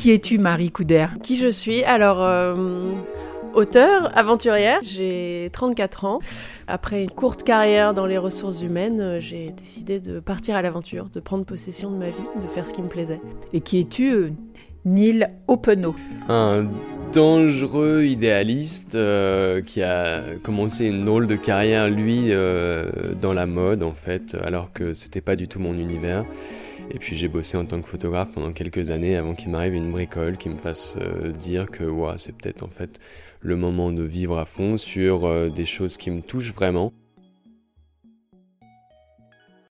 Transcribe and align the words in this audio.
Qui 0.00 0.12
es-tu, 0.12 0.38
Marie 0.38 0.70
Couder 0.70 1.08
Qui 1.22 1.36
je 1.36 1.48
suis 1.48 1.84
Alors, 1.84 2.22
euh, 2.22 2.54
auteur, 3.52 4.10
aventurière, 4.16 4.78
j'ai 4.82 5.50
34 5.52 6.06
ans. 6.06 6.20
Après 6.66 7.02
une 7.02 7.10
courte 7.10 7.42
carrière 7.42 7.92
dans 7.92 8.06
les 8.06 8.16
ressources 8.16 8.62
humaines, 8.62 9.02
euh, 9.02 9.20
j'ai 9.20 9.50
décidé 9.50 10.00
de 10.00 10.18
partir 10.18 10.56
à 10.56 10.62
l'aventure, 10.62 11.10
de 11.10 11.20
prendre 11.20 11.44
possession 11.44 11.90
de 11.90 11.96
ma 11.96 12.06
vie, 12.06 12.28
de 12.42 12.48
faire 12.48 12.66
ce 12.66 12.72
qui 12.72 12.80
me 12.80 12.88
plaisait. 12.88 13.20
Et 13.52 13.60
qui 13.60 13.78
es-tu, 13.78 14.10
euh, 14.10 14.30
Neil 14.86 15.28
Openot 15.48 15.94
Un 16.30 16.66
dangereux 17.12 18.04
idéaliste 18.04 18.94
euh, 18.94 19.60
qui 19.60 19.82
a 19.82 20.22
commencé 20.42 20.86
une 20.86 21.02
drôle 21.02 21.26
de 21.26 21.36
carrière, 21.36 21.88
lui, 21.88 22.28
euh, 22.30 22.86
dans 23.20 23.32
la 23.32 23.46
mode, 23.46 23.82
en 23.82 23.92
fait, 23.92 24.36
alors 24.42 24.72
que 24.72 24.94
c'était 24.94 25.20
pas 25.20 25.36
du 25.36 25.48
tout 25.48 25.58
mon 25.58 25.74
univers. 25.74 26.24
Et 26.92 26.98
puis 26.98 27.16
j'ai 27.16 27.28
bossé 27.28 27.56
en 27.56 27.64
tant 27.64 27.80
que 27.80 27.88
photographe 27.88 28.32
pendant 28.34 28.52
quelques 28.52 28.90
années 28.90 29.16
avant 29.16 29.34
qu'il 29.34 29.50
m'arrive 29.50 29.74
une 29.74 29.92
bricole 29.92 30.36
qui 30.36 30.48
me 30.48 30.58
fasse 30.58 30.98
euh, 31.00 31.30
dire 31.30 31.70
que 31.70 31.84
ouais, 31.84 32.14
c'est 32.16 32.36
peut-être 32.36 32.64
en 32.64 32.68
fait 32.68 32.98
le 33.40 33.56
moment 33.56 33.92
de 33.92 34.02
vivre 34.02 34.38
à 34.38 34.44
fond 34.44 34.76
sur 34.76 35.24
euh, 35.24 35.48
des 35.48 35.64
choses 35.64 35.96
qui 35.96 36.10
me 36.10 36.20
touchent 36.20 36.52
vraiment. 36.52 36.92